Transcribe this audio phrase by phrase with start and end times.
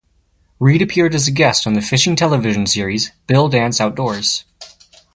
[0.59, 4.45] Reed appeared as a guest on the fishing television series "Bill Dance Outdoors".